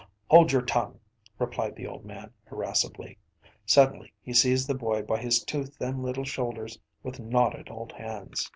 [0.31, 0.97] “Hold your tongue!‚ÄĚ
[1.39, 3.19] replied the old man, irascibly.
[3.67, 8.49] Suddenly he seized the boy by his two thin little shoulders with knotted old hands.